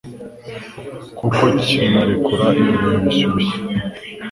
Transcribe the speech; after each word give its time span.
kuko 1.17 1.43
kinarekura 1.63 2.45
ibibuye 2.61 3.21
bishyushye 3.33 3.79